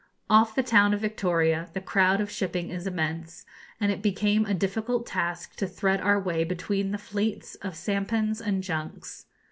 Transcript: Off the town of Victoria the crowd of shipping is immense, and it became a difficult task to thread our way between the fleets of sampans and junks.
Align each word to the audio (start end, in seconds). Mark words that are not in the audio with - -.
Off 0.31 0.55
the 0.55 0.63
town 0.63 0.95
of 0.95 0.99
Victoria 1.01 1.69
the 1.73 1.79
crowd 1.79 2.19
of 2.19 2.31
shipping 2.31 2.71
is 2.71 2.87
immense, 2.87 3.45
and 3.79 3.91
it 3.91 4.01
became 4.01 4.47
a 4.47 4.53
difficult 4.55 5.05
task 5.05 5.55
to 5.55 5.67
thread 5.67 6.01
our 6.01 6.19
way 6.19 6.43
between 6.43 6.89
the 6.89 6.97
fleets 6.97 7.53
of 7.61 7.75
sampans 7.75 8.41
and 8.41 8.63
junks. 8.63 9.27